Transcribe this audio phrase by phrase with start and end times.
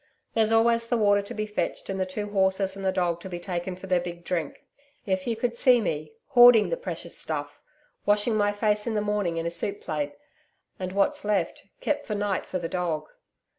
[0.33, 3.29] There's always the water to be fetched and the two horses and the dog to
[3.29, 4.63] be taken for their big drink.
[5.05, 7.61] If you could see me hoarding the precious stuff
[8.03, 10.13] washing my face in the morning in a soup plate,
[10.79, 13.09] and what's left kept for night for the dog.